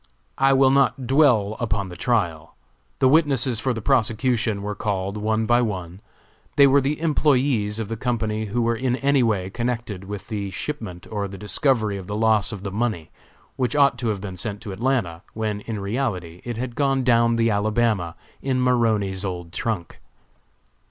I 0.39 0.53
will 0.53 0.71
not 0.71 1.05
dwell 1.05 1.55
upon 1.59 1.89
the 1.89 1.95
trial. 1.95 2.55
The 2.97 3.07
witnesses 3.07 3.59
for 3.59 3.71
the 3.71 3.83
prosecution 3.83 4.63
were 4.63 4.73
called 4.73 5.15
one 5.15 5.45
by 5.45 5.61
one. 5.61 6.01
They 6.55 6.65
were 6.65 6.81
the 6.81 6.95
employés 6.95 7.77
of 7.77 7.87
the 7.87 7.95
company 7.95 8.45
who 8.45 8.63
were 8.63 8.75
in 8.75 8.95
any 8.95 9.21
way 9.21 9.51
connected 9.51 10.05
with 10.05 10.27
the 10.29 10.49
shipment 10.49 11.05
or 11.11 11.27
the 11.27 11.37
discovery 11.37 11.97
of 11.97 12.07
the 12.07 12.15
loss 12.17 12.51
of 12.51 12.63
the 12.63 12.71
money, 12.71 13.11
which 13.57 13.75
ought 13.75 13.99
to 13.99 14.07
have 14.07 14.21
been 14.21 14.37
sent 14.37 14.59
to 14.61 14.71
Atlanta, 14.71 15.21
when, 15.35 15.61
in 15.61 15.79
reality, 15.79 16.41
it 16.45 16.57
had 16.57 16.73
gone 16.75 17.03
down 17.03 17.35
the 17.35 17.51
Alabama 17.51 18.15
in 18.41 18.59
Maroney's 18.59 19.23
old 19.23 19.53
trunk. 19.53 19.99